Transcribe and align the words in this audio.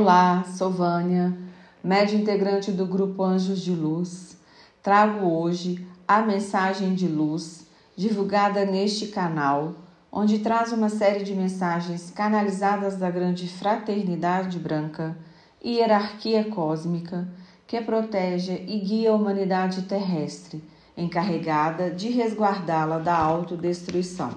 Olá, 0.00 0.46
sou 0.56 0.70
Vânia, 0.70 1.36
média 1.84 2.16
integrante 2.16 2.72
do 2.72 2.86
grupo 2.86 3.22
Anjos 3.22 3.60
de 3.60 3.72
Luz. 3.72 4.34
Trago 4.82 5.26
hoje 5.26 5.86
a 6.08 6.22
mensagem 6.22 6.94
de 6.94 7.06
luz 7.06 7.66
divulgada 7.94 8.64
neste 8.64 9.08
canal, 9.08 9.74
onde 10.10 10.38
traz 10.38 10.72
uma 10.72 10.88
série 10.88 11.22
de 11.22 11.34
mensagens 11.34 12.10
canalizadas 12.10 12.96
da 12.96 13.10
grande 13.10 13.46
fraternidade 13.46 14.58
branca 14.58 15.14
e 15.62 15.74
hierarquia 15.74 16.44
cósmica 16.44 17.28
que 17.66 17.78
protege 17.82 18.64
e 18.66 18.80
guia 18.80 19.10
a 19.10 19.14
humanidade 19.14 19.82
terrestre, 19.82 20.64
encarregada 20.96 21.90
de 21.90 22.08
resguardá-la 22.08 22.98
da 23.00 23.18
autodestruição. 23.18 24.30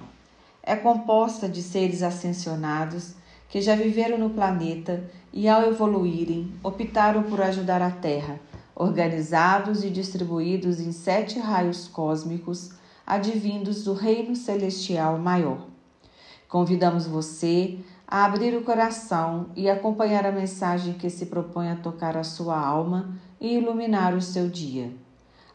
É 0.61 0.75
composta 0.75 1.47
de 1.47 1.63
seres 1.63 2.03
ascensionados 2.03 3.22
que 3.53 3.61
já 3.61 3.75
viveram 3.75 4.17
no 4.17 4.31
planeta 4.31 5.03
e, 5.31 5.47
ao 5.47 5.61
evoluírem, 5.61 6.51
optaram 6.63 7.21
por 7.21 7.39
ajudar 7.39 7.83
a 7.83 7.91
Terra, 7.91 8.39
organizados 8.73 9.83
e 9.83 9.91
distribuídos 9.91 10.79
em 10.79 10.91
sete 10.91 11.37
raios 11.37 11.87
cósmicos 11.87 12.71
advindos 13.05 13.83
do 13.83 13.93
Reino 13.93 14.35
Celestial 14.35 15.19
Maior. 15.19 15.67
Convidamos 16.49 17.05
você 17.05 17.77
a 18.07 18.25
abrir 18.25 18.57
o 18.57 18.63
coração 18.63 19.51
e 19.55 19.69
acompanhar 19.69 20.25
a 20.25 20.31
mensagem 20.31 20.95
que 20.95 21.11
se 21.11 21.27
propõe 21.27 21.69
a 21.69 21.75
tocar 21.75 22.17
a 22.17 22.23
sua 22.23 22.59
alma 22.59 23.13
e 23.39 23.55
iluminar 23.55 24.15
o 24.15 24.21
seu 24.21 24.49
dia. 24.49 24.91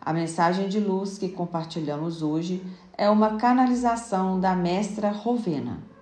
A 0.01 0.13
mensagem 0.13 0.69
de 0.69 0.79
luz 0.79 1.19
que 1.19 1.31
compartilhamos 1.31 2.23
hoje 2.23 2.63
é 2.97 3.11
uma 3.11 3.39
canalização 3.39 4.39
da 4.39 4.55
Mestra 4.55 5.11
Rovena. 5.11 5.98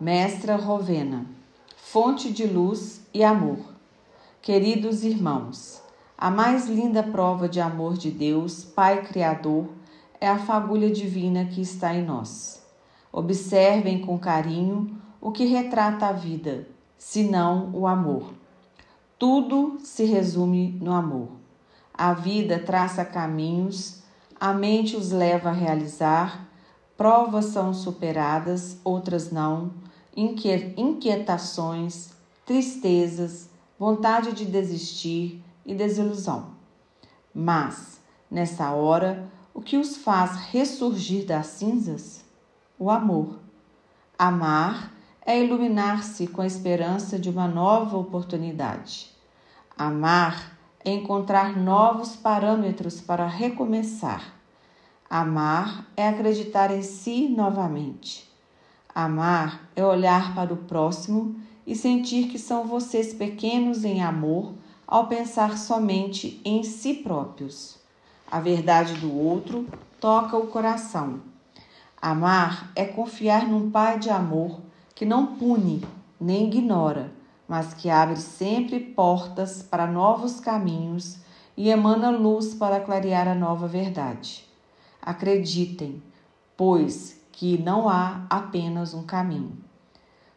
Mestra 0.00 0.56
Rovena, 0.56 1.24
fonte 1.76 2.32
de 2.32 2.44
luz 2.48 3.00
e 3.14 3.22
amor. 3.22 3.60
Queridos 4.42 5.04
irmãos, 5.04 5.80
a 6.18 6.32
mais 6.32 6.66
linda 6.66 7.00
prova 7.00 7.48
de 7.48 7.60
amor 7.60 7.96
de 7.96 8.10
Deus, 8.10 8.64
Pai 8.64 9.04
Criador, 9.04 9.68
é 10.20 10.26
a 10.26 10.36
fagulha 10.36 10.90
divina 10.90 11.44
que 11.44 11.60
está 11.60 11.94
em 11.94 12.04
nós. 12.04 12.60
Observem 13.12 14.00
com 14.00 14.18
carinho 14.18 15.00
o 15.20 15.30
que 15.30 15.44
retrata 15.44 16.08
a 16.08 16.12
vida, 16.12 16.66
senão 16.98 17.70
o 17.72 17.86
amor. 17.86 18.34
Tudo 19.16 19.78
se 19.78 20.04
resume 20.04 20.76
no 20.82 20.92
amor. 20.92 21.28
A 21.96 22.12
vida 22.12 22.58
traça 22.58 23.04
caminhos, 23.04 24.02
a 24.40 24.52
mente 24.52 24.96
os 24.96 25.12
leva 25.12 25.50
a 25.50 25.52
realizar, 25.52 26.48
provas 26.96 27.46
são 27.46 27.74
superadas, 27.74 28.78
outras 28.84 29.30
não 29.30 29.72
inquietações, 30.16 32.12
tristezas, 32.46 33.48
vontade 33.78 34.32
de 34.32 34.44
desistir 34.44 35.42
e 35.66 35.74
desilusão. 35.74 36.54
Mas, 37.34 38.00
nessa 38.30 38.70
hora, 38.70 39.28
o 39.52 39.60
que 39.60 39.76
os 39.76 39.96
faz 39.96 40.36
ressurgir 40.50 41.26
das 41.26 41.46
cinzas? 41.48 42.24
O 42.78 42.90
amor. 42.90 43.38
Amar 44.16 44.92
é 45.26 45.42
iluminar-se 45.42 46.28
com 46.28 46.42
a 46.42 46.46
esperança 46.46 47.18
de 47.18 47.28
uma 47.28 47.48
nova 47.48 47.96
oportunidade. 47.96 49.10
Amar 49.76 50.56
é 50.84 50.92
encontrar 50.92 51.56
novos 51.56 52.14
parâmetros 52.14 53.00
para 53.00 53.26
recomeçar. 53.26 54.34
Amar 55.08 55.86
é 55.96 56.08
acreditar 56.08 56.70
em 56.70 56.82
si 56.82 57.28
novamente. 57.28 58.28
Amar 58.94 59.68
é 59.76 59.84
olhar 59.84 60.34
para 60.34 60.52
o 60.52 60.56
próximo 60.56 61.36
e 61.66 61.76
sentir 61.76 62.28
que 62.28 62.38
são 62.38 62.66
vocês 62.66 63.12
pequenos 63.12 63.84
em 63.84 64.02
amor 64.02 64.54
ao 64.86 65.06
pensar 65.06 65.58
somente 65.58 66.40
em 66.44 66.62
si 66.62 66.94
próprios. 66.94 67.76
A 68.30 68.40
verdade 68.40 68.94
do 68.94 69.12
outro 69.14 69.66
toca 70.00 70.36
o 70.36 70.46
coração. 70.46 71.20
Amar 72.00 72.70
é 72.74 72.84
confiar 72.84 73.46
num 73.46 73.70
Pai 73.70 73.98
de 73.98 74.10
amor 74.10 74.60
que 74.94 75.04
não 75.04 75.36
pune 75.36 75.84
nem 76.20 76.46
ignora, 76.46 77.12
mas 77.46 77.74
que 77.74 77.90
abre 77.90 78.16
sempre 78.16 78.80
portas 78.80 79.62
para 79.62 79.86
novos 79.86 80.40
caminhos 80.40 81.18
e 81.56 81.68
emana 81.68 82.10
luz 82.10 82.54
para 82.54 82.80
clarear 82.80 83.28
a 83.28 83.34
nova 83.34 83.68
verdade. 83.68 84.53
Acreditem, 85.04 86.02
pois 86.56 87.20
que 87.30 87.58
não 87.58 87.90
há 87.90 88.24
apenas 88.30 88.94
um 88.94 89.02
caminho. 89.02 89.52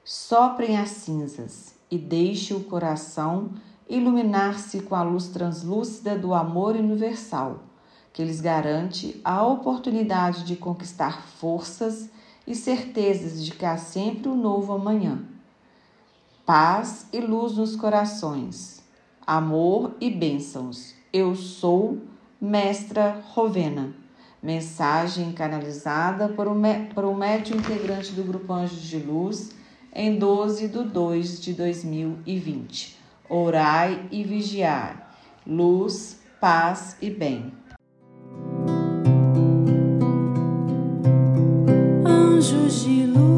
Soprem 0.04 0.78
as 0.78 0.90
cinzas 0.90 1.76
e 1.90 1.98
deixe 1.98 2.54
o 2.54 2.66
coração 2.66 3.52
iluminar-se 3.88 4.82
com 4.82 4.94
a 4.94 5.04
luz 5.04 5.30
translúcida 5.30 6.18
do 6.18 6.34
amor 6.34 6.76
universal, 6.76 7.64
que 8.12 8.26
lhes 8.26 8.42
garante 8.42 9.22
a 9.24 9.42
oportunidade 9.46 10.44
de 10.44 10.58
conquistar 10.58 11.22
forças 11.22 12.10
e 12.46 12.54
certezas 12.54 13.46
de 13.46 13.52
que 13.52 13.66
há 13.66 13.78
sempre 13.78 14.28
um 14.28 14.36
novo 14.36 14.74
amanhã. 14.74 15.24
Paz 16.46 17.08
e 17.14 17.22
luz 17.22 17.56
nos 17.56 17.74
corações, 17.76 18.84
amor 19.26 19.96
e 20.02 20.10
bênçãos. 20.10 20.94
Eu 21.14 21.36
sou 21.36 22.00
Mestra 22.42 23.24
Rovena. 23.30 24.07
Mensagem 24.42 25.32
canalizada 25.32 26.30
por 26.30 26.48
um, 26.48 26.62
por 26.94 27.06
um 27.06 27.16
médium 27.16 27.58
integrante 27.58 28.12
do 28.12 28.24
Grupo 28.24 28.54
Anjos 28.54 28.82
de 28.82 28.98
Luz 28.98 29.52
em 29.94 30.18
12 30.18 30.68
de 30.68 30.84
2 30.84 31.42
de 31.42 31.54
2020. 31.54 32.98
Orai 33.28 34.08
e 34.12 34.24
vigiai. 34.24 34.96
Luz, 35.46 36.20
paz 36.40 36.96
e 37.02 37.10
bem. 37.10 37.52
Anjos 42.06 42.84
de 42.84 43.06
luz. 43.08 43.37